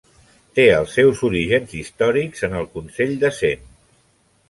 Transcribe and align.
Té 0.59 0.63
els 0.77 0.95
seus 0.99 1.21
orígens 1.29 1.77
històrics 1.83 2.49
en 2.51 2.59
el 2.63 2.69
Consell 2.79 3.17
de 3.27 3.35
Cent. 3.45 3.73